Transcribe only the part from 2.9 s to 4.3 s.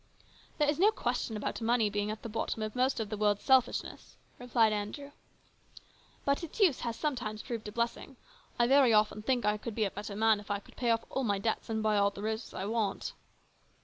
of the world's selfishness,"